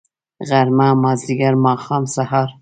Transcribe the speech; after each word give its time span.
غرمه. 0.47 0.87
مازدیګر. 1.03 1.53
ماښام.. 1.65 2.03
سهار 2.15 2.49